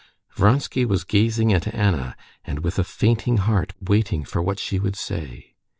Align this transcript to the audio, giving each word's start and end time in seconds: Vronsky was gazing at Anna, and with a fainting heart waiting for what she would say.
Vronsky 0.31 0.83
was 0.83 1.03
gazing 1.03 1.53
at 1.53 1.71
Anna, 1.71 2.15
and 2.43 2.63
with 2.63 2.79
a 2.79 2.83
fainting 2.83 3.37
heart 3.37 3.73
waiting 3.79 4.23
for 4.25 4.41
what 4.41 4.57
she 4.57 4.79
would 4.79 4.95
say. 4.95 5.53